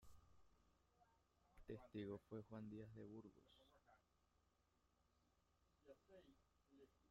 [1.67, 3.45] Testigo fue Juan Díaz de Burgos.